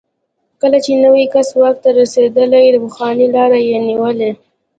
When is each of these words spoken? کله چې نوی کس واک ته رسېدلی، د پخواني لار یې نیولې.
کله 0.61 0.77
چې 0.85 0.91
نوی 1.03 1.25
کس 1.33 1.49
واک 1.59 1.75
ته 1.83 1.89
رسېدلی، 1.99 2.65
د 2.71 2.75
پخواني 2.83 3.27
لار 3.35 3.51
یې 3.67 3.77
نیولې. 3.87 4.31